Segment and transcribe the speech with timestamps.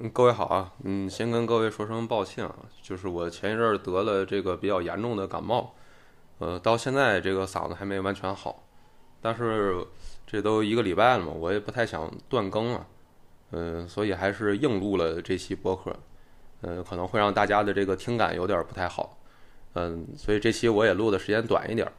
[0.00, 5.74] 嗯，各位好啊，嗯，先跟各位说声抱歉啊，就是我前一阵儿得了这个比较严重的感冒，
[6.38, 8.62] 呃，到现在这个嗓子还没完全好，
[9.20, 9.84] 但是
[10.24, 12.86] 这都一个礼拜了嘛，我也不太想断更啊，
[13.50, 15.92] 嗯，所以还是硬录了这期播客，
[16.60, 19.18] 嗯，可能会让大家的这个听感有点不太好，
[19.72, 21.90] 嗯，所以这期我也录的时间短一点，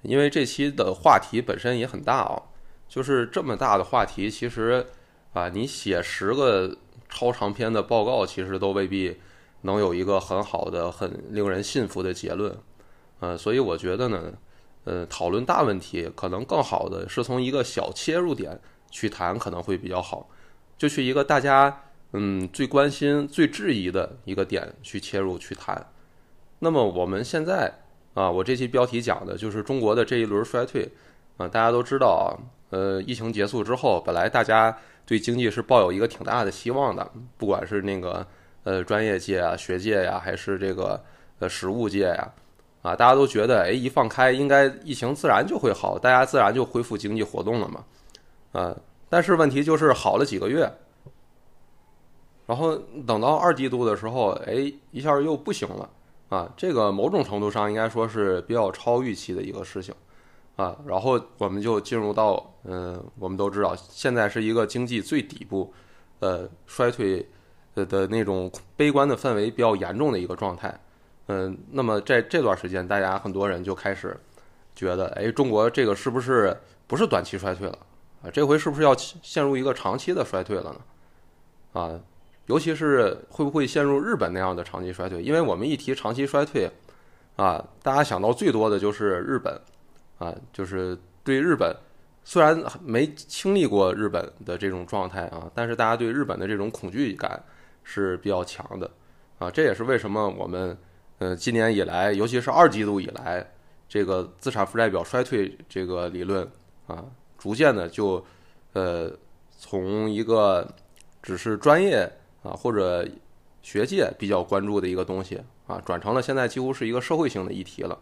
[0.00, 2.42] 因为这期的话题本身也很大啊，
[2.88, 4.86] 就是这么大的话题，其实
[5.34, 6.74] 啊，你写十个。
[7.08, 9.16] 超长篇的报告其实都未必
[9.62, 12.56] 能有一个很好的、很令人信服的结论，
[13.20, 14.32] 呃，所以我觉得呢，
[14.84, 20.28] 呃，讨论大问题可能更好的是从一个小切入点去谈，可能会比较好，
[20.76, 25.86] 就去一个大家嗯最关心、最质疑的一个点去切入去谈。
[26.58, 27.72] 那么我们现在
[28.14, 30.88] 啊，我这期标题讲的就是中国的这一轮衰退
[31.38, 32.26] 啊，大家都知道啊，
[32.70, 34.76] 呃，疫情结束之后，本来大家。
[35.06, 38.26] 对经济是抱有一个挺大的希望的，不管是那个
[38.64, 41.00] 呃专业界啊、学界呀，还是这个
[41.38, 42.32] 呃实务界呀，
[42.82, 47.84] 啊，大家都觉得，哎，一放开，应该疫情自然就会好，大家自然就恢复经济活动了嘛，
[48.50, 48.76] 啊，
[49.08, 50.68] 但是问题就是好了几个月，
[52.44, 55.88] 然后等到二季度的时候，哎，一下又不行了，
[56.30, 59.94] 啊，这个某种程度上应该说是比较超预期的一个事情。
[60.56, 65.70] 啊，然后我们就进入到，嗯，我们都知道，现在是一个经济最底部，
[66.20, 67.28] 呃，衰退
[67.74, 70.80] 的的那种悲观的氛围比较严重的一个状态，
[71.26, 74.18] 嗯，那么在这段时间，大家很多人就开始
[74.74, 77.78] 觉得，哎，中国这个是不是不是短期衰退了？
[78.22, 80.80] 啊，这回是不是要陷入一个长期的衰退了呢？
[81.74, 82.00] 啊，
[82.46, 85.22] 尤其是会不会陷入日本那样的长期衰退？
[85.22, 86.70] 因为我们一提长期衰退，
[87.36, 89.60] 啊，大家想到最多的就是日本。
[90.18, 91.74] 啊，就是对日本，
[92.24, 97.42] 虽然没经历过日本的这种状态啊，但是大家对日本的这种恐惧感
[97.82, 98.90] 是比较强的
[99.38, 99.50] 啊。
[99.50, 100.76] 这也是为什么我们，
[101.18, 103.46] 呃，今年以来，尤其是二季度以来，
[103.88, 106.48] 这个资产负债表衰退这个理论
[106.86, 107.04] 啊，
[107.36, 108.24] 逐渐的就，
[108.72, 109.12] 呃，
[109.50, 110.66] 从一个
[111.22, 112.10] 只是专业
[112.42, 113.06] 啊或者
[113.62, 117.98] 学界比较关注的一个东西啊，转成了现在几乎是一个社会性的议题了。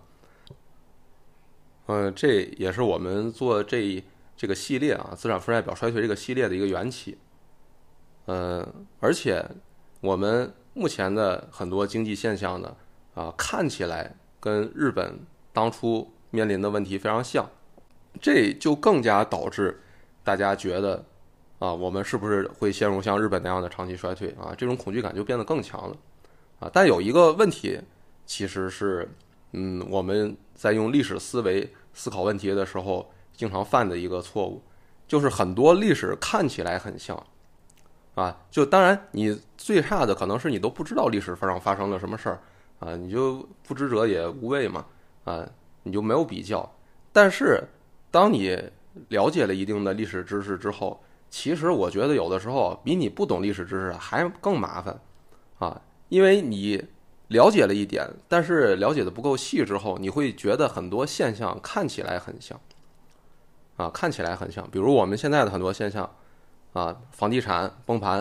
[1.87, 4.03] 嗯，这也是我们做这
[4.37, 7.19] 这个系列啊，资产负债表衰退这个系列的一个缘起。
[8.27, 8.67] 嗯，
[9.01, 9.47] 而且
[10.01, 12.75] 我们目前的很多经济现象呢，
[13.15, 15.21] 啊，看起来跟日本
[15.53, 17.51] 当初面临的问题非常像，
[18.19, 19.79] 这就更加导致
[20.23, 21.05] 大家觉得
[21.59, 24.55] 啊，我们是不是会陷入像日本那样的长期衰退啊？
[24.57, 25.97] 这种恐惧感就变得更强了
[26.61, 26.71] 啊。
[26.73, 27.79] 但有一个问题，
[28.25, 29.07] 其实是。
[29.57, 34.61] 嗯，我们在用历史思维思考问题的时候，经常犯的一个错误，
[35.07, 37.25] 就是很多历史看起来很像，
[38.17, 42.41] 啊，就当然你最差的可能是你都不知道历史上发生了什么事儿，
[42.81, 44.87] 啊，你就不知者也无畏嘛，
[45.23, 45.49] 啊，
[45.85, 46.69] 你就没有比较。
[47.13, 47.63] 但是
[48.11, 48.61] 当你
[49.11, 51.01] 了解了一定的历史知识之后，
[51.31, 55.01] 其实我觉得有的时候比你不懂历史知识还更麻烦，
[55.61, 56.85] 啊，因为你。
[57.29, 62.61] 了解了一点，但是了解的不够细之后，你会觉得很多现象看起来很像，
[63.77, 64.69] 啊，看起来很像。
[64.71, 66.09] 比如我们现在的很多现象，
[66.75, 68.21] 啊，房地产崩盘，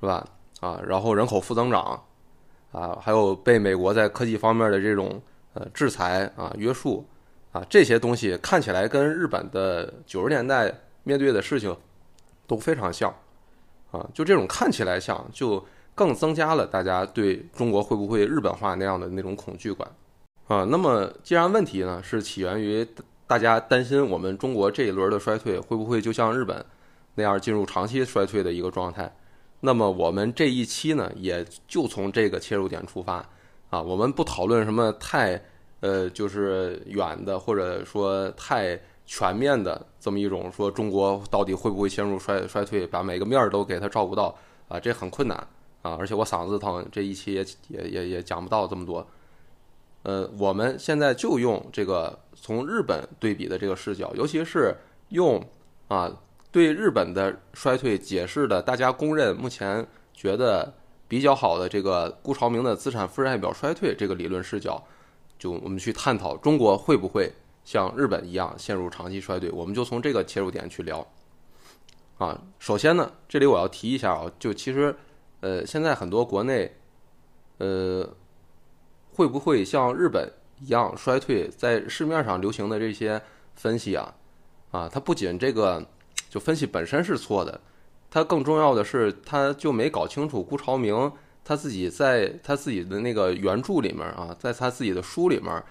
[0.00, 0.26] 是吧？
[0.60, 2.04] 啊，然后人口负增长，
[2.70, 5.20] 啊，还有被美国在科技方面的这种
[5.54, 7.06] 呃制裁啊约束，
[7.52, 10.72] 啊，这些东西看起来跟日本的九十年代
[11.02, 11.74] 面对的事情
[12.46, 13.10] 都非常像，
[13.90, 15.64] 啊，就这种看起来像就。
[15.94, 19.88] 更增加了大家对中国会不会日本化那样的那种恐惧感，
[20.48, 22.86] 啊，那么既然问题呢是起源于
[23.26, 26.64] 大家担心我们中国这一轮的衰退会不会就像日本
[27.14, 29.14] 那样进入长期衰退的一个状态，
[29.60, 33.24] 那么我们这一期呢也就从这个切入点出发，
[33.70, 35.40] 啊，我们不讨论什么太
[35.80, 44.34] 呃就是远的或者说太全面的这么一种说中国到底会不会陷入衰衰退，把每个面儿都给它照顾到
[44.66, 45.46] 啊，这很困难。
[45.84, 49.06] 啊，而且我嗓子疼，这一期也也也也讲不到这么多。
[50.02, 54.74] 呃，我们现在就用这个从日本对比的这个视角，尤其是
[55.10, 55.46] 用
[55.88, 56.10] 啊
[56.50, 60.72] 对日本的衰退解释的，大家公认目前觉得
[61.06, 64.82] 比较好的这个顾朝明的资产负债表衰退这个理论视角，
[65.38, 67.30] 就我们去探讨中国会不会
[67.62, 71.06] 像日本一样陷入长期衰退，我们就从这个切入点去聊。
[72.16, 74.96] 啊，首先呢，这里我要提一下啊，就其实。
[75.44, 76.74] 呃，现在很多国内，
[77.58, 78.08] 呃，
[79.12, 81.50] 会不会像日本一样衰退？
[81.54, 83.20] 在市面上流行的这些
[83.54, 84.14] 分析啊，
[84.70, 85.86] 啊，它不仅这个
[86.30, 87.60] 就分析本身是错的，
[88.10, 91.12] 他更重要的是，他就没搞清楚顾朝明
[91.44, 95.62] 他自己在他自己的那个原著里面啊，在他自己的书里面，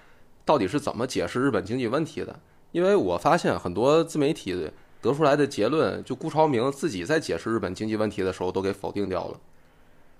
[0.45, 2.39] 到底是怎么解释日本经济问题的？
[2.73, 4.69] 因为我发现很多自媒体
[5.01, 9.39] 得出来的结论，就顾朝明自己在解释日本经济问题的时候都给否定掉了，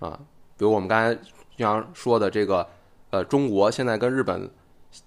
[0.03, 0.19] 啊，
[0.57, 1.15] 比如我们刚才
[1.55, 2.67] 经常说的这个，
[3.11, 4.49] 呃，中国现在跟日本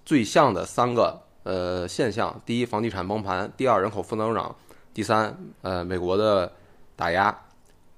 [0.03, 4.55] 最像的三个呃现象：第一，房地产崩盘；第二，人口负增长；
[4.93, 6.51] 第三，呃，美国的。
[6.99, 7.45] 打压，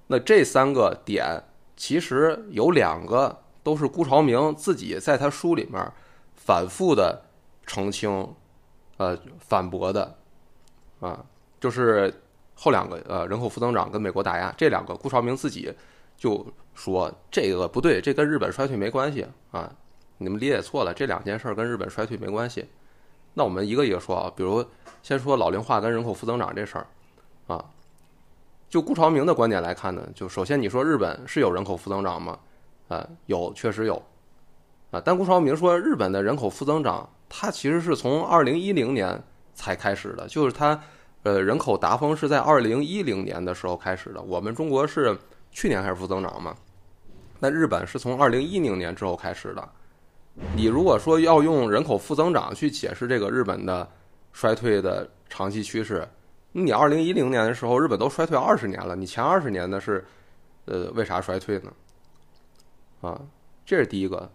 [0.08, 1.42] 那这三个点
[1.78, 5.90] 其实有两个都是辜朝明自己在他书里面
[6.36, 7.22] 反复的
[7.66, 8.36] 澄清，
[8.98, 10.18] 呃，反驳的，
[11.00, 11.24] 啊，
[11.62, 12.14] 就是
[12.56, 15.74] 后两个呃人口负增长跟美国打压这两个，辜朝明自己
[16.18, 16.46] 就
[16.80, 19.70] 说这个不对，这跟日本衰退没关系啊，
[20.18, 22.66] 你们理解错了，这两件事跟日本衰退没关系。
[23.34, 24.66] 那我们一个一个说啊，比如
[25.04, 26.88] 先说老龄化跟人口负增长这事儿，
[27.48, 27.66] 啊。
[28.70, 32.38] 就顾朝明的观点来看呢，就首先你说日本是有人口负增长吗？
[32.88, 33.96] 啊，有，确实有，
[34.92, 39.22] 啊，但顾朝明说日本的人口负增长，它其实是从二零一零年
[39.54, 40.80] 才开始的，就是它，
[41.24, 44.22] 呃，人口达峰是在二零一零年的时候开始的。
[44.22, 45.18] 我们中国是
[45.52, 46.56] 去年开始负增长嘛？
[47.40, 49.70] 那日本是从二零一零年之后开始的。
[50.56, 53.90] 你如果说要用人口负增长去解释这个日本的
[54.32, 56.08] 衰退的长期趋势。
[56.52, 60.04] 你二零一零年的时候，日本都衰退二十年了，你前二十年的是，
[60.66, 61.72] 呃，为啥衰退呢？
[63.02, 63.22] 啊，
[63.66, 64.30] 这是第一个，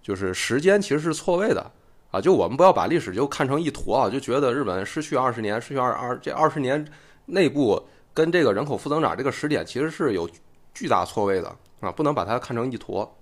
[0.00, 1.68] 就是时间其实是错位的
[2.12, 2.20] 啊。
[2.20, 6.86] 就我们不要把历史就看成一坨啊，就觉得日本失去二十年，失去二二这二十年
[7.24, 7.82] 内部
[8.14, 10.30] 跟这个人口负增长这个时点其实是有
[10.76, 11.48] 巨大错位的
[11.80, 13.16] 啊，不能把它看成一坨。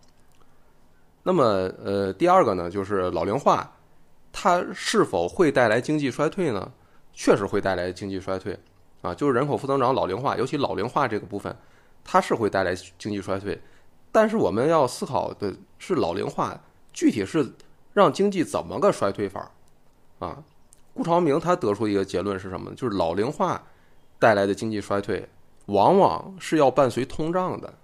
[1.22, 3.76] 那么，呃，第二个呢，就是老龄化，
[4.32, 6.72] 它是否会带来经济衰退呢？
[7.12, 8.58] 确实会带来经济衰退，
[9.02, 11.56] 啊，就是人口负增长、老龄化，尤其老龄化这个部分，
[12.02, 13.62] 它是会带来经济衰退。
[14.10, 16.60] 但是我们要思考的是，老龄化
[16.92, 17.52] 具体是
[17.92, 19.52] 让经济怎么个衰退法？
[20.18, 20.42] 啊，
[20.92, 22.76] 顾朝明他得出一个结论是什么呢？
[22.76, 23.62] 就是老龄化
[24.18, 25.28] 带来的经济衰退，
[25.66, 27.74] 往往是要伴随通胀的，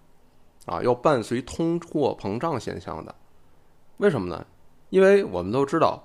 [0.66, 3.14] 啊，要伴随通货膨胀现象的。
[3.98, 4.46] 为什么呢？
[4.90, 6.02] 因为我们都知道，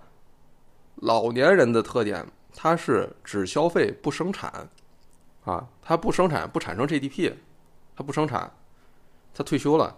[0.96, 2.26] 老年人的特点。
[2.58, 4.70] 他是只消费不生产，
[5.44, 7.34] 啊，他不生产不产生 GDP，
[7.94, 8.50] 他不生产，
[9.34, 9.94] 他退休了，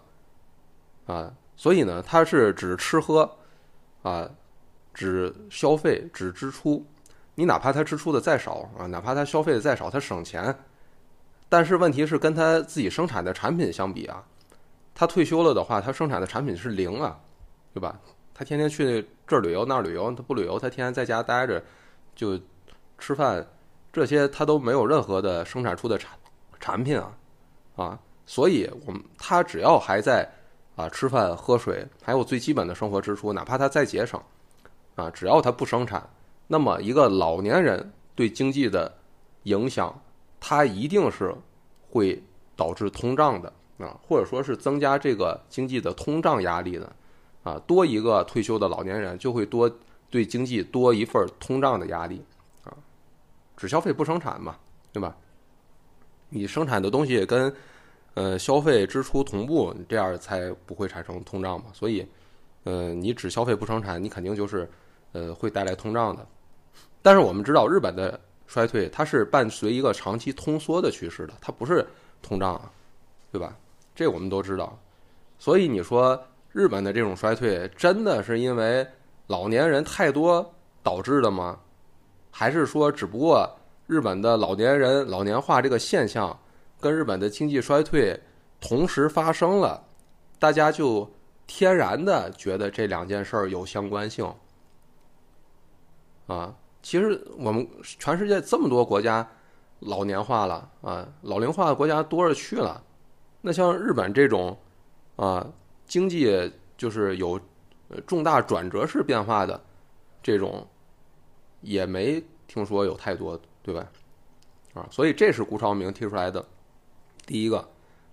[1.05, 3.31] 啊，所以呢，他是只吃喝，
[4.01, 4.27] 啊，
[4.91, 6.83] 只消费只支出。
[7.35, 10.57] 你哪怕他支出的再少啊，哪怕他消费的再少，他省钱，
[11.49, 14.23] 但是问题是跟他自己生产的产品相比啊，
[14.93, 17.19] 他退休了的话，他生产的产品是零啊，
[17.73, 17.99] 对吧？
[18.33, 21.63] 他天天去这儿旅游那儿旅游，他不旅游，他天天在家待着。
[22.15, 22.35] 就
[22.97, 23.45] 吃饭，
[23.93, 26.17] 这些他都没有任何的生产出的产
[26.59, 27.15] 产品啊，
[27.75, 30.27] 啊，所以我们他只要还在
[30.75, 34.19] 啊吃饭喝水，还有最基本的生活支出，哪怕他再节省
[34.95, 36.09] 啊，只要他不生产，
[36.47, 38.91] 那么一个老年人对经济的
[39.43, 39.95] 影响，
[40.39, 41.33] 它一定是
[41.89, 42.21] 会
[42.55, 46.95] 导致通胀的啊，或者说是增加这个经济的通胀压力的
[47.43, 49.69] 啊，多一个退休的老年人就会多。
[50.09, 52.23] 对经济多一份通胀的压力，
[52.63, 52.71] 啊，
[53.57, 54.55] 只消费不生产嘛，
[54.93, 55.13] 对吧？
[56.29, 57.53] 你生产的东西跟
[58.13, 61.65] 呃消费支出同步，这样才不会产生通胀嘛。
[61.73, 62.07] 所以，
[62.63, 64.69] 呃，你只消费不生产，你肯定就是
[65.11, 66.25] 呃会带来通胀的。
[67.01, 71.85] 但是我们知道，日本的衰退它是伴随一个长期通缩的趋势的，它不是
[72.21, 72.71] 通胀啊，
[73.31, 73.55] 对吧？
[73.93, 74.75] 这我们都知道。
[75.37, 76.19] 所以你说
[76.51, 78.87] 日本的这种衰退，真的是因为？
[79.29, 81.59] 老年人太多导致的吗？
[82.31, 83.45] 还是说，只不过
[83.85, 86.39] 日本的老年人老年化这个现象
[86.79, 88.17] 跟日本的经济衰退
[88.61, 89.83] 同时发生了，
[90.39, 91.11] 大家就
[91.45, 94.33] 天然的觉得这两件事儿有相关性？
[96.27, 99.27] 啊，其实我们全世界这么多国家
[99.79, 102.83] 老年化了啊，老龄化的国家多了去了。
[103.41, 104.57] 那像日本这种
[105.15, 105.47] 啊，
[105.85, 107.39] 经济就是有。
[108.05, 109.63] 重大转折式变化的
[110.21, 110.67] 这种
[111.61, 113.89] 也没听说有太多，对吧？
[114.73, 116.45] 啊，所以这是顾朝明提出来的
[117.25, 117.65] 第一个，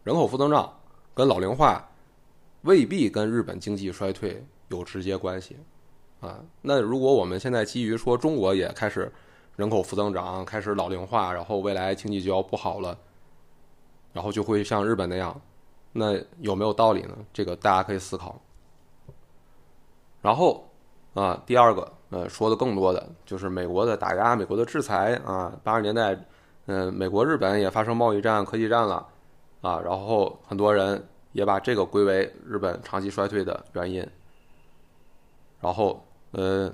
[0.04, 0.72] 人口负增长
[1.12, 1.90] 跟老龄化
[2.62, 5.56] 未必跟日本经济衰退有直接关系
[6.24, 6.40] 啊。
[6.62, 9.12] 那如果我们现在基于说中国也开始
[9.56, 12.96] 人口负增长，开始老龄化，然后未来经济就要不好了，
[14.12, 15.40] 然后就会像日本那样，
[15.92, 17.16] 那有没有道理呢？
[17.32, 18.40] 这个大家可以思考。
[20.22, 20.66] 然后，
[21.12, 26.18] 啊，第二个，呃，说的更多的就是美国的打压，美国的制裁啊，八十年代
[26.66, 29.06] 嗯，美国、日本也发生贸易战、科技战了
[29.60, 34.06] 啊，然后很多人也把这个归为日本长期衰退的原因，
[35.60, 36.03] 然后
[36.34, 36.72] 呃，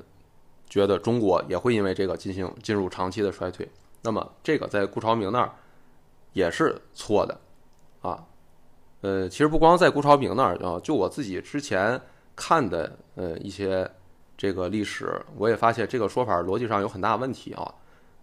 [0.68, 3.68] 觉得中国也会因为这个进行进入长期的衰退。
[4.02, 5.52] 那么这个在顾朝明那儿
[6.32, 7.38] 也是错的
[8.00, 8.24] 啊。
[9.02, 12.00] 呃，其实不光在顾朝明那儿啊，就我自己之前
[12.34, 13.90] 看的呃一些
[14.36, 17.74] 这个历史，我也发现这个说法逻辑上有很大问题啊。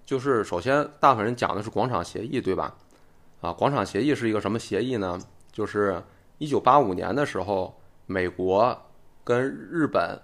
[0.06, 2.76] 就是首先，大部分人讲的是广场协议，对吧？
[3.42, 5.20] 啊，广场协议是一个什么协议呢？
[5.52, 6.02] 就是
[6.38, 7.76] 一九八五年的时候，
[8.06, 8.76] 美国
[9.24, 10.20] 跟日本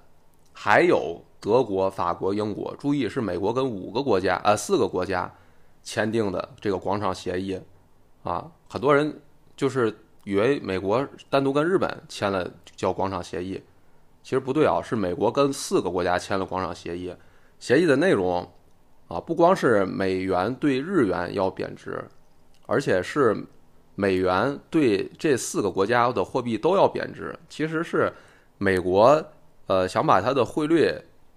[0.54, 5.30] 还有德国、法国、英国，注意是美国跟五个国家啊四个国家
[5.84, 7.60] 签订的这个广场协议
[8.24, 8.50] 啊。
[8.70, 9.22] 很多人
[9.58, 9.94] 就是
[10.24, 13.62] 以为美国单独跟日本签了叫广场协议，
[14.24, 17.14] 其实不对啊，是美国跟四个国家签了广场协议，
[17.60, 18.50] 协议的内容。
[19.10, 22.04] 啊，不光是美元对日元要贬值，
[22.66, 23.46] 而且是
[23.94, 27.38] 美元对这四个国家的货币都要贬值。
[27.48, 28.12] 其实是
[28.58, 29.24] 美国
[29.68, 30.94] 呃想把它的汇率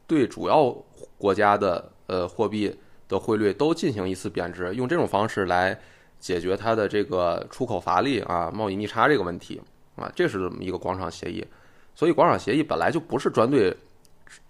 [0.06, 0.70] 对主要
[1.18, 2.76] 国家的呃货币
[3.08, 5.78] 的汇率都进行一次贬值，用这种方式来
[6.18, 9.60] 解决它的这个出口乏力啊、贸易逆差这个问题
[9.96, 11.46] 啊，这是这么一个广场协议。
[11.94, 13.76] 所以广场协议本来就不是专对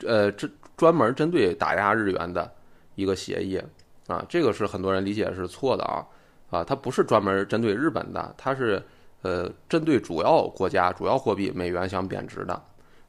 [0.04, 2.52] 呃专专门针对打压日元的。
[2.98, 3.62] 一个协议
[4.06, 6.00] 啊，这个是很多人理解是错的啊
[6.48, 8.82] 啊，它不是专门针对日本的，它是
[9.20, 12.58] 呃针对主要国家主要货币美元想贬值的。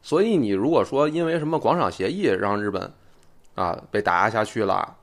[0.01, 2.91] 所以你如果说因为什么广场协议让日本
[3.55, 4.95] 啊被打压下去了，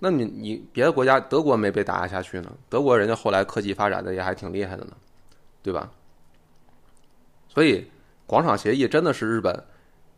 [0.00, 2.52] 那你你别的国家德国没被打压下去呢？
[2.68, 4.92] 德国人家后来科技发展的也还挺厉害的呢，
[5.62, 5.90] 对吧？
[7.48, 7.90] 所以
[8.26, 9.64] 广场协议真的是日本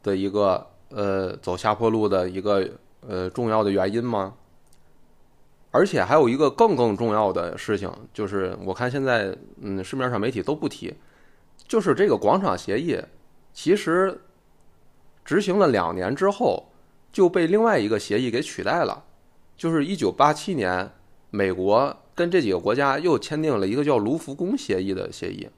[0.03, 2.69] 的一个呃走下坡路的一个。
[3.09, 4.35] 呃，重要的原因吗？
[5.71, 10.95] 而且还有一个更更重要的事情，就是我看现在嗯市面上媒体都不提，
[11.67, 13.01] 就是这个广场协议，
[13.53, 14.21] 其实
[15.25, 16.67] 执行了两年之后
[17.13, 19.05] 就被另外一个协议给取代了，
[19.57, 20.91] 就是一九八七年，
[21.31, 25.49] 美国跟这几个国家又签订了一个叫卢浮宫协议的协议，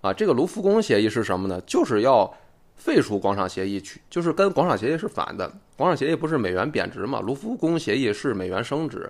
[0.00, 1.60] 啊，这个卢浮宫协议是什么呢？
[1.66, 2.32] 就是要。
[2.76, 5.48] 废除广场协议去，就是跟广场协议是反的。
[5.76, 7.20] 广场协议不是美元贬值嘛？
[7.20, 9.08] 卢浮宫协议是美元升值，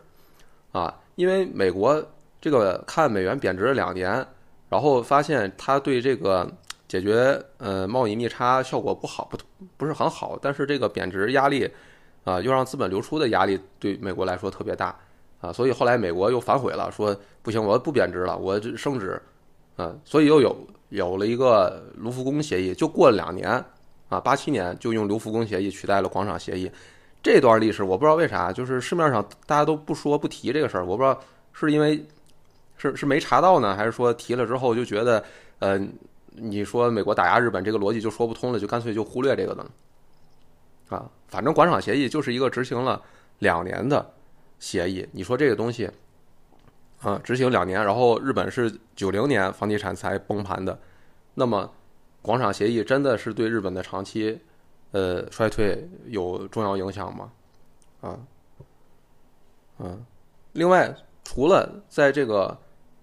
[0.72, 2.10] 啊，因为美国
[2.42, 4.24] 这个看美元贬值了两年，
[4.68, 6.46] 然后发现它对这个
[6.88, 9.38] 解决呃贸易逆差效果不好，不
[9.76, 10.38] 不是很好。
[10.40, 11.70] 但是这个贬值压力
[12.24, 14.96] 啊，又让资本流出的压力对美国来说特别大
[15.40, 19.20] 啊，所以后来美国又反悔了，说不行，我不贬值了，我升值，
[19.76, 20.56] 啊，所以又有。
[20.90, 23.50] 有了一个卢浮宫协议，就过了两年，
[24.08, 26.70] 啊，八七年就用卢浮宫协议取代了广场协议。
[27.20, 31.18] 这段历史我不知道为啥，就是市面上大家都不说不提这个事儿，我不知道
[31.52, 32.04] 是因为
[32.76, 35.24] 是是没查到呢，还是说提了之后就觉得，
[35.58, 35.80] 呃，
[36.34, 39.70] 你说美国打压日本这个逻辑就说不通了，就干脆就忽略这个了。
[40.88, 43.00] 啊，反正广场协议就是一个执行了
[43.38, 44.14] 两年的
[44.58, 45.90] 协议，你说这个东西。
[47.02, 50.78] 啊，执行两年，然后日本是九零年房地产才崩盘的，
[51.34, 51.70] 那么
[52.22, 54.40] 广场协议真的是对日本的长期
[54.92, 57.30] 呃衰退有重要影响吗？
[58.00, 58.18] 啊，
[59.80, 60.02] 嗯，
[60.52, 62.56] 另外除了在这个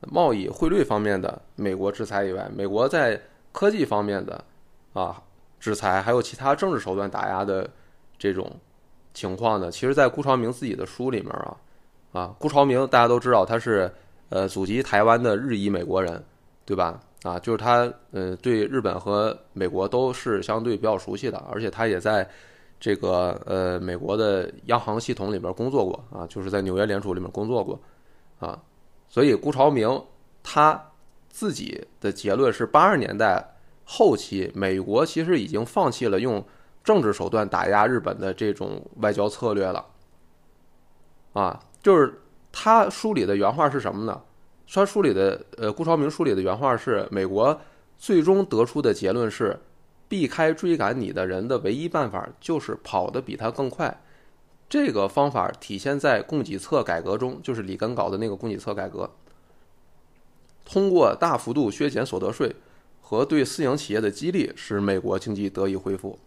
[0.10, 3.20] 贸易汇率方面的美国制裁以外，美国在
[3.52, 4.44] 科技方面的
[4.94, 5.22] 啊
[5.60, 7.70] 制裁，还有其他政治手段打压的
[8.18, 8.52] 这种
[9.14, 9.70] 情况呢？
[9.70, 11.58] 其实，在顾朝明自己的书里面啊。
[12.14, 13.90] 啊，顾朝明大家都知道，他是
[14.28, 16.22] 呃祖籍台湾的日裔美国人，
[16.66, 17.00] 对吧？
[17.24, 22.30] 啊，就是他呃对日本和美国都是相对比较熟悉的，而且他也在
[22.82, 27.80] 这个呃美国的央行系统里边工作过啊，就是在纽约联储里面工作过
[28.40, 28.60] 啊，
[29.12, 30.04] 所以顾朝明
[30.42, 30.82] 他
[31.30, 33.46] 自己的结论是八十年代
[33.84, 36.44] 后期，美国其实已经放弃了用
[36.82, 39.86] 政治手段打压日本的这种外交策略了，
[41.34, 41.60] 啊。
[41.84, 44.22] 就是他书里的原话是什么呢？
[44.72, 47.60] 他书里的呃，顾朝明书里的原话是：美国
[47.98, 49.60] 最终得出的结论是，
[50.08, 54.02] 避开追赶你的人的唯一办法就是跑得比他更快。
[54.72, 59.12] 这个方法体现在供给侧改革中，就是里根搞的那个供给侧改革，
[60.64, 62.56] 通过大幅度削减所得税
[63.02, 66.18] 和对私营企业的激励，使美国经济得以恢复。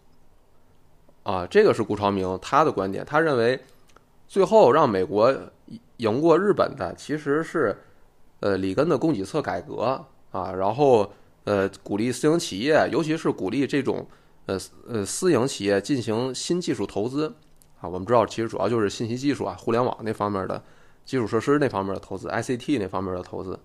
[1.23, 3.59] 啊，这个是顾朝明他的观点，他认为。
[4.27, 5.33] 最后让美国
[5.99, 7.77] 赢过日本的其实是，
[8.41, 11.13] 呃，里根的供给侧改革啊，然后
[11.45, 14.07] 呃，鼓励私营企业，尤其是鼓励这种
[14.47, 14.59] 呃
[14.89, 17.35] 呃私营企业进行新技术投资
[17.85, 17.89] 啊。
[17.89, 20.63] 我们知道，其实主要就是信息技术啊、互联网那方面的
[21.05, 23.59] 基础设施那方面的投资，ICT 那方面的投资，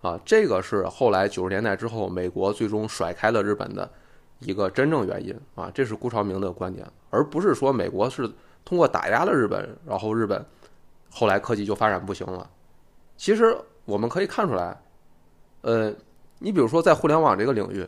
[0.00, 3.90] 啊，这个是后来九十年代之后美国最终甩开了日本的
[4.38, 8.30] 一个真正原因啊，这是顾朝明的观点，而不是说美国是
[8.64, 10.42] 通过打压了日本，然后日本
[11.10, 12.48] 后来科技就发展不行了。
[13.16, 14.78] 其实我们可以看出来，
[15.62, 15.92] 呃，
[16.38, 17.86] 你比如说在互联网这个领域，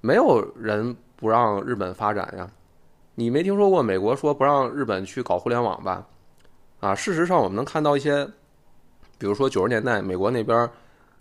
[0.00, 2.50] 没有人不让日本发展呀。
[3.18, 6.06] 你没听说过美国说不让日本去搞互联网吧？
[6.80, 8.26] 啊，事实上我们能看到一些，
[9.18, 10.68] 比如说九十年代美国那边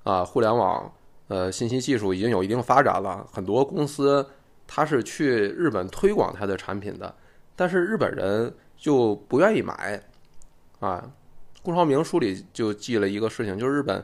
[0.03, 0.91] 啊，互联网
[1.29, 4.27] 呃信息技术已经有一定发展了，很多公司
[4.67, 7.15] 它是去日本推广它的产品的，
[7.55, 9.97] 但是日本人就不愿意买
[10.81, 11.09] 啊。
[11.63, 14.03] 顾朝明书里就记了一个事情，就是日本，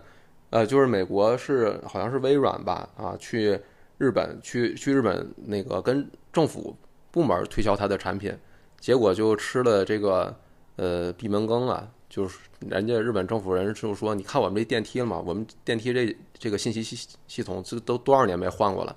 [0.50, 3.60] 呃，就是美国是好像是微软吧，啊，去
[3.98, 6.74] 日本去去日本那个跟政府
[7.12, 8.36] 部门推销他的产品，
[8.80, 10.36] 结果就吃了这个
[10.78, 15.22] 呃闭门羹啊，就是人家日本政府人就说，你看我们这电梯了吗？
[15.26, 18.96] 我们电梯这这个信息系系统这都多少年没换过了，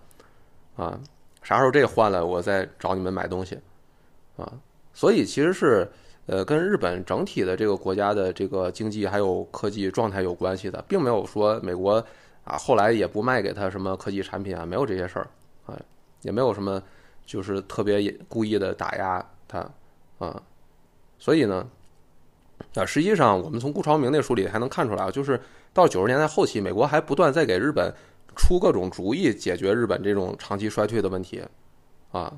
[0.76, 0.99] 啊，
[1.42, 3.59] 啥时候这换了，我再找你们买东西，
[4.37, 4.52] 啊，
[4.92, 5.90] 所以其实是。
[6.26, 12.02] 呃，跟日本整体的这个国家的这个经济还有科技状态有关系的，并没有说美国
[12.44, 15.28] 啊后来也不卖给他什么科技产品啊，没有这些事儿
[15.66, 15.78] 啊，
[16.23, 16.83] 也没有什么
[17.25, 19.59] 就是特别故意的打压他
[20.19, 20.43] 啊，
[21.19, 21.66] 所以呢，
[22.75, 25.40] 啊，实际上我们从顾朝明那书里还能看出来啊，就是
[25.73, 27.93] 到九十年代后期，美国还不断在给日本
[28.37, 31.43] 出各种主意，解决日本这种长期衰退的问题
[32.12, 32.33] 啊，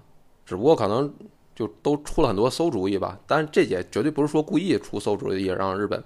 [0.44, 1.14] 只不过可能。
[1.56, 6.04] 就都出了很多馊主意吧，但是这也绝对不是说故意出馊主意让日本，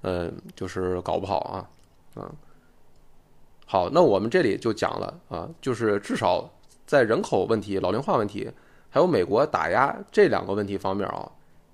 [0.00, 1.68] 嗯，就是搞不好啊，
[2.14, 2.32] 啊，
[3.66, 6.50] 好，那我们这里就讲了啊，就是至少
[6.86, 8.50] 在人口问题、老龄化问题，
[8.88, 11.30] 还有美国打压这两个问题方面啊，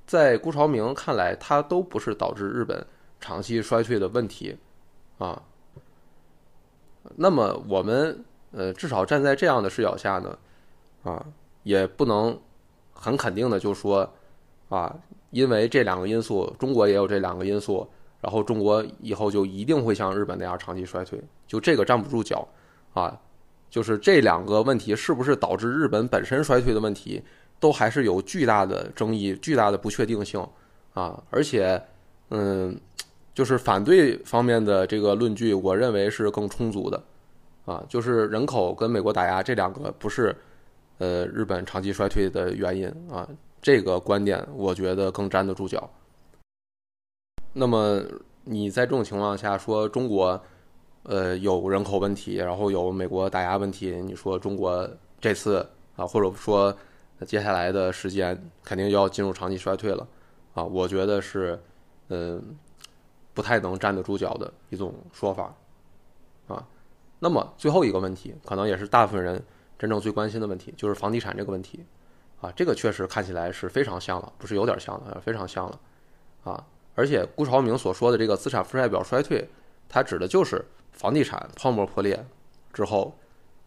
[0.06, 2.84] 在辜朝明看来，它都不是导致日本
[3.20, 4.56] 长期衰退的问题
[5.18, 5.42] 啊。
[7.16, 10.38] 那么我们呃，至少站在这样的视角下呢，
[11.04, 11.24] 啊，
[11.62, 12.36] 也不能。
[12.94, 14.08] 很肯定的就说，
[14.68, 14.94] 啊，
[15.30, 17.84] 因为这两个因素，中国也有这两个因素，
[18.20, 22.46] 然后中国以后就一定会像日本那样长期衰退，就这个站不住脚，
[22.92, 23.18] 啊，
[23.72, 27.22] 就是这两个问题是不是导致日本本身衰退的问题，
[27.58, 30.46] 都还是有巨大的争议、巨大的不确定性，
[30.92, 31.82] 啊，而且，
[32.28, 32.78] 嗯，
[33.32, 37.02] 就是反对方面的这个论据，我认为是更充足的，
[37.64, 40.36] 啊，就是人口跟美国打压这两个不是。
[40.98, 43.26] 呃，日本长期衰退的原因啊，
[43.60, 45.90] 这个观点我觉得更站得住脚。
[47.54, 48.00] 那么
[48.44, 50.40] 你在这种情况下说中国，
[51.04, 54.88] 呃，有人口问题，然后有美国打压问题，你说中国
[55.20, 56.76] 这次啊，或者说
[57.26, 60.06] 接下来的时间肯定要进入长期衰退了
[60.54, 60.62] 啊？
[60.64, 61.60] 我觉得是，
[62.08, 62.56] 嗯，
[63.34, 65.54] 不太能站得住脚的一种说法
[66.48, 66.66] 啊。
[67.18, 69.42] 那么最后一个问题，可能也是大部分人。
[69.78, 71.84] 真正最关心的问题就是房地产这个问题，
[72.40, 75.80] 啊，这个确实看起来是非常像了，不是有点像了，非常像了，
[76.44, 79.44] 啊，而且顾朝明所说的这个资产负债表衰退，
[79.88, 80.64] 它指的就是
[81.02, 82.24] 房地产泡沫破裂
[82.72, 83.12] 之后，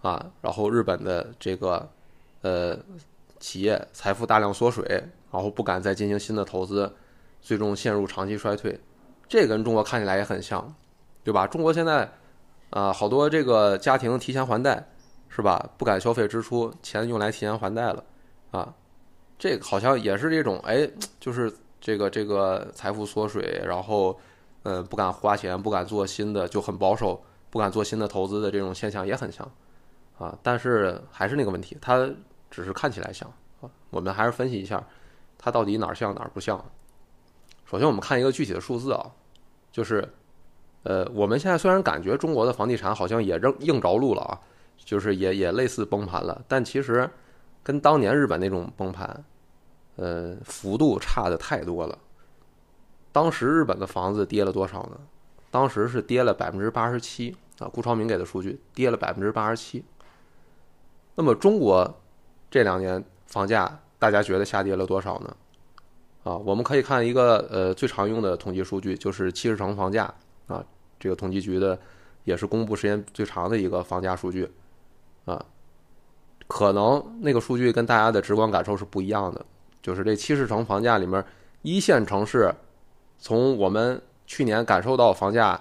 [0.01, 1.87] 啊，然后日本的这个
[2.41, 2.77] 呃
[3.39, 4.83] 企业财富大量缩水，
[5.31, 6.91] 然后不敢再进行新的投资，
[7.41, 8.79] 最终陷入长期衰退，
[9.27, 10.73] 这跟中国看起来也很像，
[11.23, 11.45] 对吧？
[11.45, 12.09] 中国现在
[12.69, 14.87] 啊，好多这个家庭提前还贷。
[15.27, 15.69] 是吧？
[15.77, 18.01] 不敢消费支出，钱用来提前还贷了，
[18.51, 18.73] 啊，
[19.37, 24.17] 这好像也是这种，哎，就是这个这个财富缩水，然后，
[24.65, 29.49] 呃，不敢花钱，不敢做新的，就很保守，不敢做新的投资的这种现象也很像，
[30.17, 32.09] 啊，但是还是那个问题，它
[32.49, 34.83] 只是看起来像，啊，我们还是分析一下，
[35.37, 36.57] 它到底哪儿像哪儿不像。
[37.63, 39.05] 首先，我们看一个具体的数字啊，
[39.71, 40.11] 就是，
[40.83, 44.39] 呃，我们现在虽然感觉中国的房地产好像也硬硬着陆了啊。
[44.83, 47.09] 就是也也类似崩盘了，但其实
[47.63, 49.23] 跟当年日本那种崩盘，
[49.95, 51.97] 呃，幅度差的太多了。
[53.15, 54.99] 当时日本的房子跌了多少呢？
[55.49, 59.81] 当时是跌了百分之八十七啊，顾朝明给的数据，跌了百分之八十七。
[61.15, 62.01] 那么中国
[62.51, 65.33] 这两年房价，大家觉得下跌了多少呢？
[66.25, 70.13] 啊，我们可以看一个呃最常用的统计数据，就是七十城房价
[70.47, 70.61] 啊，
[70.99, 71.79] 这个统计局的
[72.25, 74.51] 也是公布时间最长的一个房价数据。
[75.23, 75.41] 啊，
[76.47, 79.45] 可能那个数据跟大家的直观感受是不一样的。
[79.81, 81.23] 就是这七十城房价里面，
[81.61, 82.53] 一线城市
[83.25, 85.59] 从我们去年感受到房价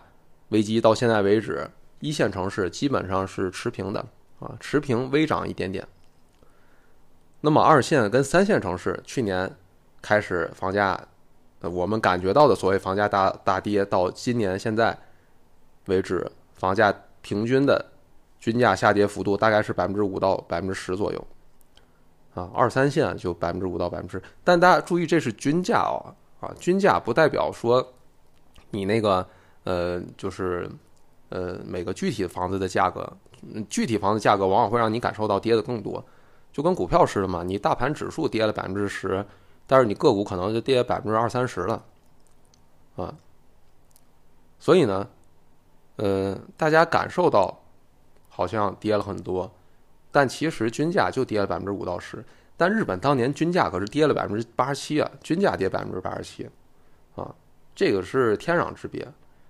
[0.50, 1.66] 危机到现在为止，
[1.98, 4.04] 一线城市基本上是持平的
[4.38, 5.88] 啊，持平微涨一点点。
[7.40, 9.50] 那么二线跟三线城市去年
[10.02, 11.08] 开始房价
[11.62, 14.98] 我们感觉到的所谓房价大大跌，到今年现在
[15.86, 17.82] 为止，房价平均的
[18.38, 21.26] 均价下跌幅度大概是百分之五到百分之十左右，
[22.34, 27.94] 啊，二三线就百分之五到百分之，但大家注意，这是均价哦，啊，均价不代表说
[28.70, 29.26] 你那个
[29.64, 30.70] 呃，就是
[31.30, 33.10] 呃每个具体房子的价格，
[33.70, 36.04] 具体房子价格往往会让你感受到跌的更多，
[36.52, 39.24] 就跟股票似的嘛，你大盘指数跌了百分之十。
[39.66, 41.82] 但是你个股可能就跌百分之二三十了，
[42.96, 43.14] 啊，
[44.58, 45.08] 所以呢，
[45.96, 47.62] 呃，大家感受到
[48.28, 49.50] 好像跌了很多，
[50.12, 52.22] 但其实均价就跌了百分之五到十。
[52.56, 56.48] 但日本当年均价可是跌了百分之八十七啊，均价跌百分之八十七，
[57.14, 57.34] 啊，
[57.74, 59.06] 这个是天壤之别。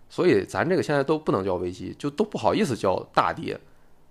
[0.09, 3.59] 所以咱这个现在都不能叫危机，就都不好意思叫大跌，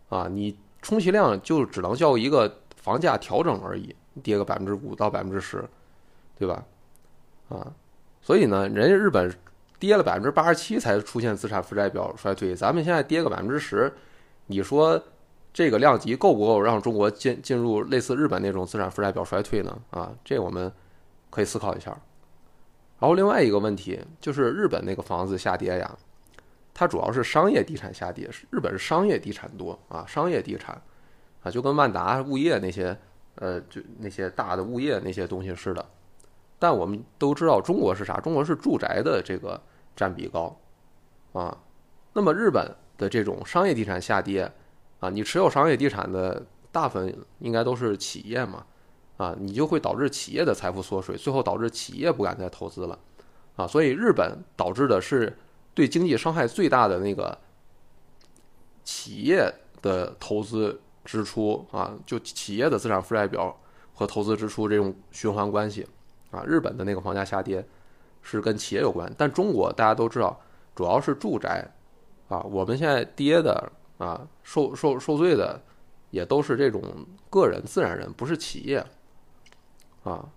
[0.10, 5.64] 啊，你充其量就只能叫一个房价调整而已，跌个百分之五到百分之十。
[6.36, 6.66] 对吧？
[7.48, 7.72] 啊，
[8.20, 9.34] 所以呢，人家日本
[9.80, 13.94] 跌了百分之八十七才出现资产负债表衰退，咱们现在跌个百分之十，
[14.48, 15.02] 你说
[15.54, 19.82] 这个量级够不够让中国进进入类似日本那种资产负债表衰退呢？
[19.92, 20.72] 啊，这我们
[21.30, 21.92] 可以思考一下。
[23.00, 25.98] 然后另外一个问题就是日本那个房子下跌呀，
[26.74, 30.82] 它主要是商业地产下跌，日本是商业地产多啊，商业地产
[31.44, 32.98] 啊，就跟万达物业那些
[33.36, 35.86] 呃，就那些大的物业那些东西似的。
[36.58, 38.20] 但我们都知道，中国是啥？
[38.22, 39.62] 中国是住宅的这个
[39.96, 40.58] 占比高，
[41.34, 41.58] 啊，
[42.14, 44.50] 那么日本的这种商业地产下跌，
[45.04, 48.66] 啊，你持有商业地产的大部分应该都是企业嘛，
[49.18, 52.98] 啊，你就会导致企业的财富缩水，最后导致企业不敢再投资了，
[53.58, 55.38] 啊，所以日本导致的是
[55.74, 57.38] 对经济伤害最大的那个
[58.86, 63.54] 企业的投资支出啊，就企业的资产负债表
[63.94, 65.86] 和投资支出这种循环关系。
[66.32, 67.64] 啊，日本的那个房价下跌
[68.22, 70.40] 是跟企业有关，但中国大家都知道，
[70.74, 71.70] 主要是住宅
[72.30, 72.40] 啊。
[72.40, 73.70] 我们现在跌的
[74.04, 75.62] 啊，受受受罪的
[76.10, 76.82] 也都是这种
[77.30, 78.86] 个人、自然人，不是企业
[80.04, 80.28] 啊。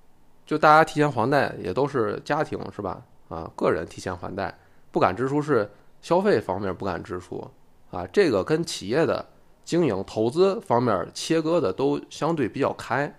[0.45, 3.03] 就大家提前还贷也都是家庭是吧？
[3.29, 4.57] 啊，个人提前还贷
[4.93, 5.69] 不敢支出是
[6.01, 7.51] 消费方面不敢支出
[7.91, 9.27] 啊，这个跟企业的
[9.65, 13.13] 经营、投资方面切割的都相对比较开，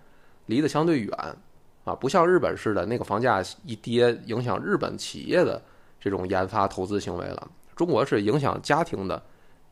[0.45, 1.11] 离得相对远。
[1.83, 5.61] 啊，不像日本似的，那个房价一跌，影响日本企业的
[5.99, 7.47] 这种研发投资行为了。
[7.77, 9.21] 中国是影响家庭的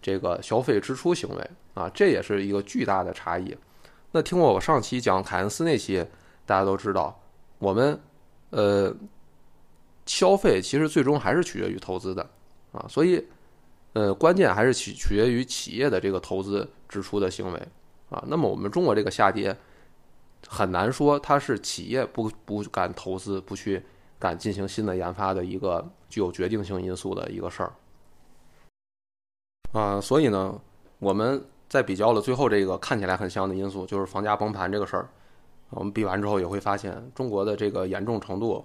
[0.05, 3.57] 这个消费支出行为啊，这也是一个巨大的差异。
[4.11, 6.05] 那听过我上期讲凯恩斯那期，
[6.45, 7.19] 大家都知道，
[7.57, 7.99] 我们
[8.51, 8.95] 呃
[10.05, 12.21] 消费其实最终还是取决于投资的
[12.71, 13.25] 啊，所以
[13.93, 17.59] 呃关键还是取取决于企业的这个投资支出的行为
[18.11, 18.23] 啊。
[18.27, 19.57] 那么我们中国这个下跌。
[20.47, 23.81] 很难说它是企业不不敢投资、不去
[24.19, 27.73] 敢进行新的研发的一个具有决定性因素的一个事儿
[29.75, 30.57] 啊，所以呢，
[30.99, 35.09] 我们在比较了最后这个看起来很像的因素，就是房价崩盘这个事儿，
[35.71, 38.63] 我们比完之后也会发现，中国的这个严重程度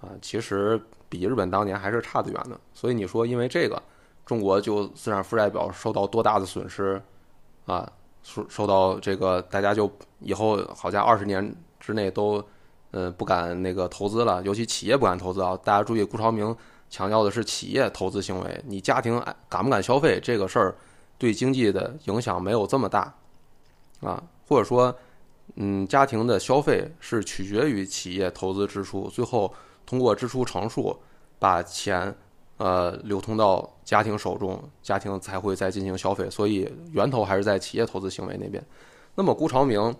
[0.00, 2.56] 啊，其实比日本当年还是差得远的。
[2.72, 3.82] 所以你说因为这个，
[4.24, 7.02] 中国就资产负债表受到多大的损失
[7.66, 7.90] 啊？
[8.22, 9.90] 受受到这个，大家就
[10.20, 12.40] 以后好像二十年之内都，
[12.92, 15.58] 呃，不敢那个投资了，尤其企业不敢投资啊。
[15.64, 16.56] 大家注意，顾朝明
[16.94, 20.76] 强调的是企业投资行为，你家庭敢不敢消费这个事儿，
[21.18, 23.12] 对经济的影响没有这么大，
[24.00, 24.94] 啊，或者说，
[25.56, 29.52] 嗯，家庭的消费是取决于企业投资支出，最后
[29.84, 30.96] 通过支出乘数
[31.40, 32.14] 把钱。
[32.56, 38.64] 呃，流通到家庭手中，家庭才会再进行消费，所以源头还是在企业投资行为那边。
[39.16, 39.92] 那么，顾朝明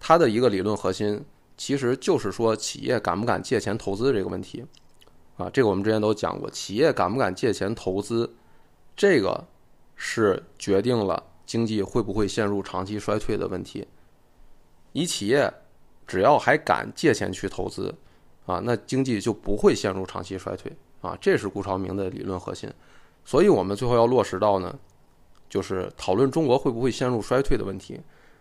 [0.00, 1.24] 他的一个理论核心，
[1.56, 4.66] 其实就是说企业敢不敢借钱投资这个问题
[5.40, 5.50] 啊。
[5.52, 8.34] 这个我们之前都讲过，企业敢不敢借钱投资，
[8.94, 9.46] 这个
[9.96, 13.88] 是决定了经济会不会陷入长期衰退的问题。
[14.92, 15.52] 你企业
[16.06, 17.94] 只要还敢借钱去投资
[18.46, 20.72] 啊，那经济就不会陷入长期衰退。
[21.00, 22.70] 啊，这是顾朝明的理论核心，
[23.24, 24.78] 所以我们最后要落实到呢，
[25.48, 27.98] 就是讨论中国会不会陷入衰退的问题。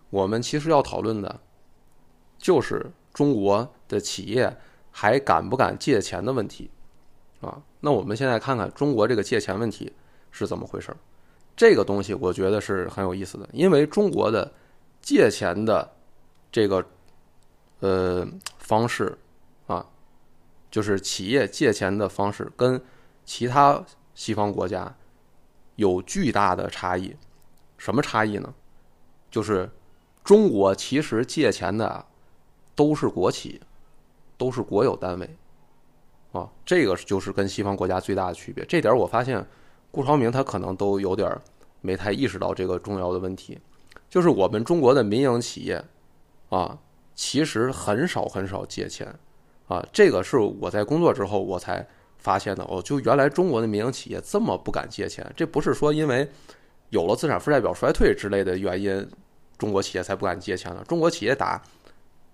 [0.09, 1.39] 我们其实要讨论的，
[2.37, 4.57] 就是中国的企业
[4.91, 6.69] 还敢不敢借钱的问题。
[7.41, 9.91] 啊，那我们现在看看中国这个借钱问题
[10.31, 10.97] 是怎么回事儿。
[11.55, 14.51] 这个东西我觉得是很有意思的，因为中国的
[15.01, 15.89] 借钱的
[16.51, 16.85] 这个
[17.79, 19.17] 呃方式
[19.67, 19.85] 啊。
[20.71, 22.79] 就是企业借钱的方式跟
[23.25, 24.95] 其他西方国家
[25.77, 27.15] 有巨大的差异，
[27.75, 28.53] 什么差异呢？
[29.31, 29.67] 就是
[30.23, 32.05] 中国其实借钱的
[32.75, 33.59] 都是国企，
[34.37, 35.35] 都是国有单位，
[36.31, 38.63] 啊，这个就是跟西方国家最大的区别。
[38.65, 39.45] 这点我发现
[39.91, 41.35] 顾朝明他可能都有点
[41.81, 43.57] 没太意识到这个重要的问题，
[44.09, 45.83] 就是我们中国的民营企业
[46.49, 46.77] 啊，
[47.15, 49.07] 其实很少很少借钱
[49.67, 51.87] 啊，这个是我在工作之后我才
[52.17, 52.63] 发现的。
[52.65, 56.29] 哦，就原来中国的民营企业这么不敢借钱，这不是说因为
[56.89, 59.09] 有了资产负债表衰退之类的原因，
[59.57, 60.83] 中国企业才不敢借钱了。
[60.83, 61.61] 中国企业打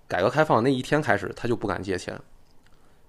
[0.08, 2.20] 改革开放那一天开始，他就不敢借钱。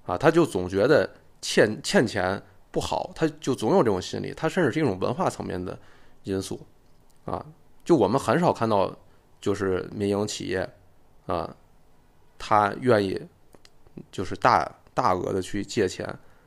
[0.07, 1.09] 啊，他就总觉得
[1.43, 2.41] 欠欠钱
[2.71, 5.77] 不好，他就总有这种心理，他甚至是一种文化层面的
[6.23, 6.61] 因素，
[7.25, 7.45] 啊，
[7.85, 8.97] 就我们很少看到，
[9.41, 10.69] 就是民营企业，
[11.27, 11.57] 啊，
[12.39, 13.21] 他愿意
[14.13, 16.07] 就是大大额的去借钱，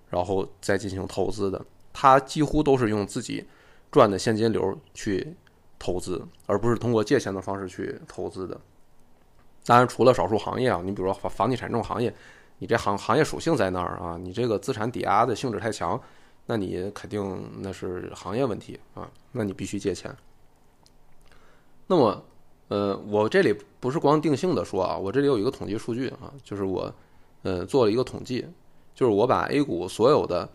[0.10, 3.46] 然后再进行投资的，他几乎都是用自己
[3.92, 5.36] 赚的现金流去
[5.78, 8.58] 投资，而不是通过借钱的方式去投资的。
[9.66, 12.14] 当然，除了少数行业啊，你比如说房房地产这种行业。
[12.60, 16.00] 你这行行业属性在那儿啊，你这个资产抵押的性质太强，
[16.46, 20.14] 那你肯定那是行业问题啊，那你必须借钱。
[21.88, 22.24] 那么，
[22.68, 26.94] 呃，我这里不是光定性的说啊，我这里有一个统计数据啊，就是我，
[27.44, 28.46] 呃，做了一个统计，
[28.94, 30.50] 就是我把 A 股所有的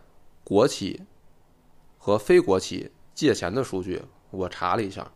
[0.45, 1.01] 国企
[1.97, 5.11] 和非国企借钱的数据我查了一下，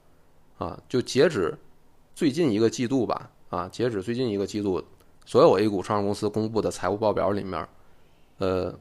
[0.56, 1.56] 啊，就截止
[2.14, 4.82] 最近一个季度吧，啊，截止最近一个季度。
[5.28, 7.68] 所有 A 股上市公司公布的财务报表里面，
[8.38, 8.74] 呃，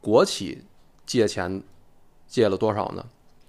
[0.00, 0.64] 国企
[1.04, 1.62] 借钱
[2.26, 3.04] 借了多少呢？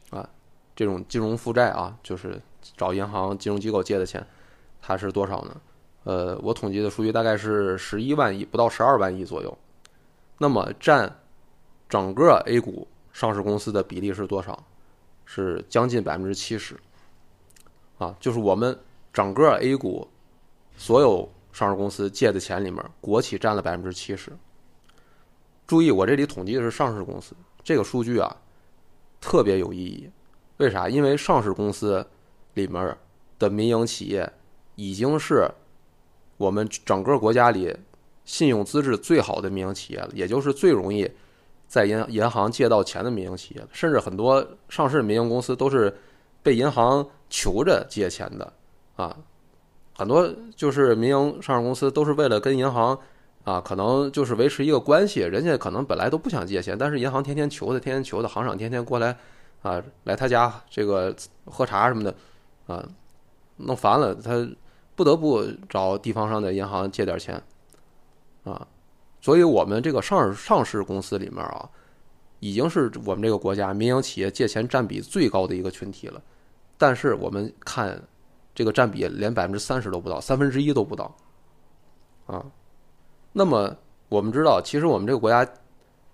[0.10, 0.30] 啊，
[0.76, 2.42] 这种金融负债啊，就是
[2.76, 4.28] 找银行金融机构借的钱，
[4.82, 5.62] 它是多少呢？
[6.04, 9.58] 呃，我统计的数据大概是十一万亿，不到十二万亿左右。
[10.38, 11.22] 那么占
[11.88, 14.62] 整个 A 股上市公司的比例是多少？
[15.24, 16.78] 是将近百分之七十。
[18.00, 18.78] 啊，就是我们
[19.14, 20.10] 整个 A 股
[20.76, 21.30] 所有。
[21.54, 24.34] 上市公司借的钱里面，国企占了百分之七十。
[25.66, 28.36] 注意，我这里统计的是上市公司，这个数据啊
[29.22, 30.10] 特别有意义。
[30.58, 30.90] 为啥？
[30.90, 32.06] 因为上市公司
[32.56, 32.98] 里面
[33.38, 34.30] 的民营企业
[34.76, 35.50] 已经是
[36.38, 37.76] 我们整个国家里
[38.26, 41.10] 信用资质最好的民营企业了，也就是最容易
[41.68, 43.70] 在银银行借到钱的民营企业了。
[43.72, 45.96] 甚至很多上市民营公司都是
[46.42, 48.52] 被银行求着借钱的
[48.96, 49.16] 啊。
[50.04, 53.00] 很多就是民营上市公司都是为了跟银行
[53.46, 55.22] 啊，可能就是维持一个关系。
[55.22, 59.18] 人家可能本来都不想借钱，但是银行天天求他，天天求他，行长天天过来
[59.62, 62.14] 啊，来他家这个喝茶什么的
[62.68, 62.86] 啊，
[63.56, 64.46] 弄烦了，他
[64.94, 67.42] 不得不找地方上的银行借点钱
[68.44, 68.68] 啊。
[69.22, 71.70] 所以我们这个上上市公司里面啊，
[72.42, 76.22] 已经是我们这个国家民营企业借钱占比最高的一个群体了。
[76.78, 78.04] 但是我们看。
[78.56, 81.16] 这个占比连百分之三十都不到，三分之一都不到，
[82.28, 82.46] 啊，
[83.32, 83.76] 那么
[84.10, 85.44] 我们知道，其实我们这个国家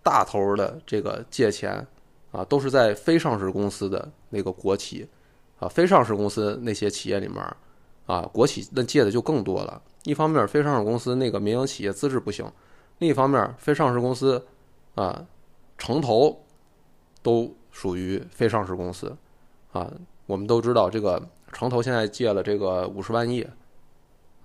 [0.02, 1.86] 大头的这个借钱
[2.32, 5.06] 啊，都是在非上市公司的那个国企
[5.60, 7.43] 啊，非上市公司那些企业里面
[8.06, 9.82] 啊，国企那借的就更多了。
[10.04, 12.45] 一方面，非上市公司那个民营企业资质不行；
[12.99, 14.41] 另一方面，非上市公司
[14.95, 15.25] 啊，
[15.78, 16.41] 城投
[17.21, 19.13] 都属于非上市公司
[19.73, 19.91] 啊。
[20.25, 21.21] 我们都知道这个。
[21.51, 23.45] 城投现在借了这个五十万亿，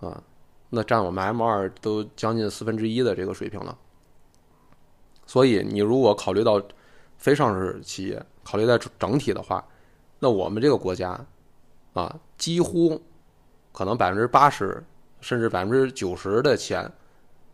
[0.01, 0.23] 啊，
[0.71, 3.77] 那占我们 M 二都将近四分之一的这个水平了。
[5.27, 6.63] 所以你如果考虑到
[7.19, 9.67] 非上市企业，考虑在整体的话，
[10.19, 11.19] 那我们这个国家
[11.93, 13.01] 啊，几乎
[13.73, 14.83] 可能百分之八十
[15.21, 16.91] 甚至百分之九十的钱，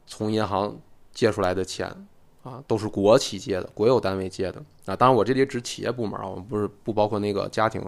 [0.07, 0.77] 从银行
[1.13, 2.07] 借出来的钱
[2.43, 4.97] 啊，都是国企借的，国有单位借的啊。
[4.97, 7.83] 当然，我这里指企业部门啊，我们不是不包括那个家庭。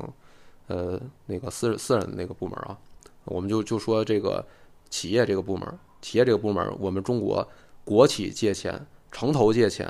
[0.69, 2.79] 呃，那个私私人那个部门啊，
[3.25, 4.45] 我们就就说这个
[4.89, 7.47] 企业这个部门，企业这个部门，我们中国
[7.85, 9.87] 国企借钱、城投借钱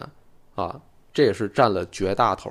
[0.55, 0.81] 啊，
[1.13, 2.51] 这也是占了绝大头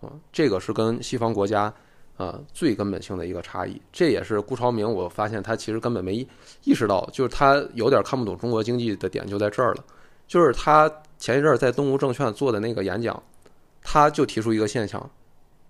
[0.00, 1.72] 啊，这个是跟西方国家
[2.16, 3.80] 啊最根本性的一个差异。
[3.92, 6.26] 这也是顾朝明，我发现他其实根本没
[6.64, 9.84] 意识到，就是他有点看不懂中国经济的点就在这儿了。
[10.26, 13.22] 就是他前一阵在东吴证券做的那个演讲，
[13.82, 15.10] 他就提出一个现象。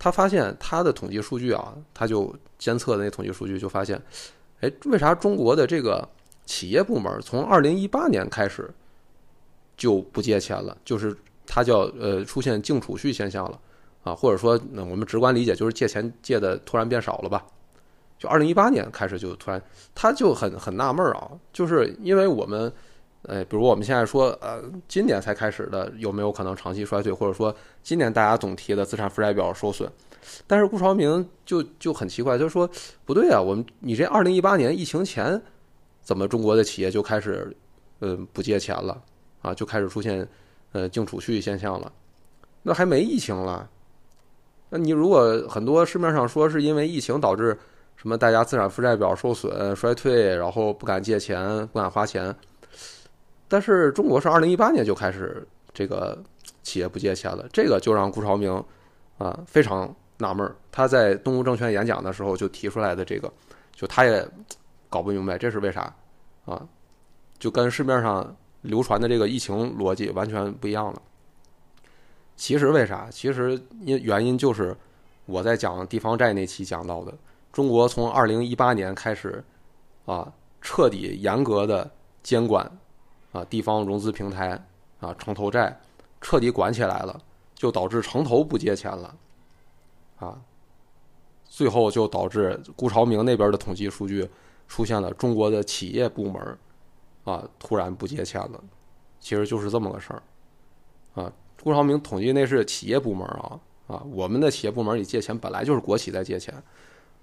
[0.01, 4.01] 他发现他的统计数据啊，他就监测的那统计数据就发现，
[4.61, 6.09] 哎，为啥中国的这个
[6.47, 8.69] 企业部门从二零一八年开始
[9.77, 10.75] 就不借钱了？
[10.87, 11.15] 就是
[11.47, 13.61] 它叫呃出现净储蓄现象了
[14.03, 17.45] 啊，或者说那我们直观理解就是借钱借的突然变少了吧？
[18.19, 19.63] 就二零一八年开始就突然，
[19.95, 22.73] 他就很很纳闷啊，就是因为我们。
[23.22, 27.12] 呃，比如我们现在说，呃，今年才开始的，有没有可能长期衰退？
[27.12, 29.90] 或者说，今年大家总提的资产负债表受损，
[30.46, 32.68] 但是顾朝明就就很奇怪，就是说
[33.04, 35.40] 不对啊，我们你这二零一八年疫情前，
[36.02, 37.54] 怎么中国的企业就开始，
[37.98, 39.00] 呃，不借钱了
[39.42, 39.52] 啊？
[39.52, 40.26] 就开始出现，
[40.72, 41.92] 呃净储蓄现象了，
[42.62, 43.68] 那还没疫情了。
[44.70, 47.59] 那你如果很多市面上说是因为疫情导致
[47.96, 52.35] 什么大家资产负债表受损衰退，然后不敢借钱不敢花钱，
[53.51, 56.17] 但是中国是二零一八年就开始这个
[56.63, 58.65] 企业不借钱了，这个就让顾朝明
[59.19, 60.55] 啊非常纳闷儿。
[60.71, 63.29] 他在东吴证券演讲的时候就提出来的这个，
[63.75, 64.25] 就他也
[64.89, 65.93] 搞不明白这是为啥
[66.45, 66.65] 啊，
[67.41, 71.03] 就跟市面上流传的这个疫情逻辑完全不一样了。
[72.37, 73.09] 其实为啥？
[73.11, 74.77] 其实因原因就是
[75.27, 77.13] 我在讲地方债那期讲到的，
[77.53, 79.43] 中国从二零一八年开始
[80.07, 81.91] 啊，彻底严格的
[82.23, 82.71] 监管
[83.33, 84.61] 啊地方融资平台
[85.01, 85.79] 啊城投债，
[86.21, 87.21] 彻底管起来了，
[87.55, 89.14] 就导致城投不借钱了
[90.19, 90.40] 啊，
[91.45, 94.29] 最后就导致顾朝明那边的统计数据
[94.69, 96.59] 出现了中国的企业部门
[97.25, 98.62] 啊突然不借钱了，
[99.21, 100.23] 其实就是这么个事儿
[101.14, 101.33] 啊。
[101.62, 106.55] 顾朝明统计那是企业部门啊啊，我们的企业部门里借钱本来就是国企在借钱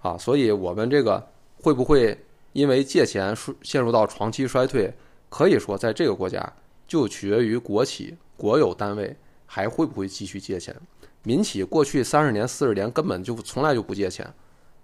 [0.01, 1.25] 啊，所以我们这个
[1.61, 2.17] 会不会
[2.53, 4.93] 因为借钱陷入到长期衰退？
[5.29, 6.53] 可以说，在这个国家
[6.87, 10.75] 就取决于国企国有单位还会不会继续借钱。
[11.23, 14.33] 民企过去三十年、四十年根本就从来就不借钱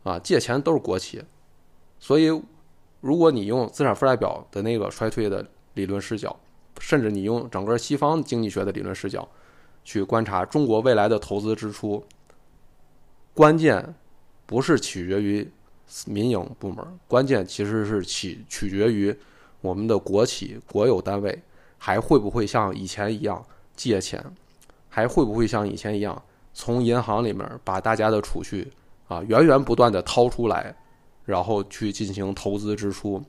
[0.03, 1.23] 啊，借钱都是国企。
[1.99, 2.41] 所以，
[2.99, 6.37] 如果你用资产负债表的那个衰退的理论视角，
[6.79, 9.25] 甚至你用整个西方经济学的理论视角，
[9.85, 12.03] 去观察中国未来的投资支出，
[13.33, 13.95] 关键
[14.45, 15.49] 不是取决于
[16.05, 19.17] 民营部门，关键其实是取取决于
[19.63, 21.41] 我们的国企国有单位
[21.77, 23.41] 还会不会像以前一样
[23.75, 24.21] 借钱，
[24.89, 26.21] 还会不会像以前一样
[26.53, 28.69] 从银行里面把大家的储蓄
[29.07, 30.75] 啊源源不断的掏出来，
[31.23, 33.23] 然后去进行投资支出，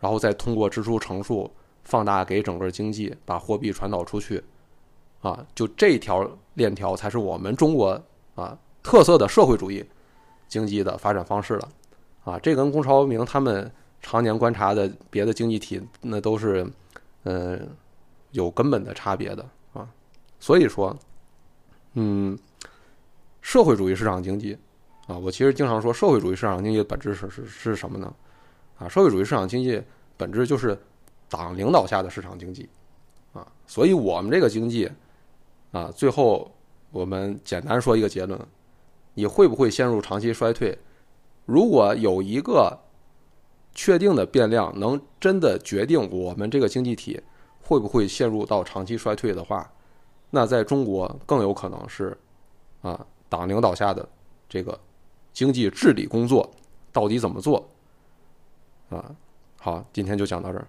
[0.00, 1.50] 然后再通过支出乘数
[1.84, 4.42] 放大给整个经济，把货币传导出去。
[5.20, 8.00] 啊，就这条链条才是我们中国
[8.34, 9.84] 啊特色的社会主义
[10.48, 11.68] 经济的发展方式了，
[12.24, 13.70] 啊，这跟龚朝明他们
[14.08, 16.64] 常年观察的别的经济体那都是，
[17.24, 17.58] 呃，
[18.30, 19.88] 有根本的差别的啊。
[20.38, 20.96] 所以说，
[21.94, 22.38] 嗯，
[23.40, 24.56] 社会主义市场经济
[25.08, 28.14] 啊，我其实经常说，社会主义市场经济的本质是是是什么呢？
[28.78, 29.82] 啊，社会主义市场经济
[30.16, 30.78] 本质就是
[31.28, 32.68] 党领导下的市场经济
[33.32, 34.88] 啊，所以我们这个经济。
[35.72, 36.48] 啊，最后
[36.90, 38.40] 我们简单说一个结论：
[39.14, 40.78] 你会不会陷入长期衰退？
[41.44, 42.78] 如果有一个
[43.76, 47.20] 确定的变量能真的决定我们这个经济体
[47.60, 49.70] 会不会陷入到长期衰退的话，
[50.30, 52.16] 那在中国更有可能是
[52.80, 54.08] 啊，党领导下的
[54.48, 54.80] 这个
[55.34, 56.50] 经济治理工作
[56.90, 57.68] 到底怎么做？
[58.88, 59.14] 啊，
[59.60, 60.66] 好，今天就讲到这儿。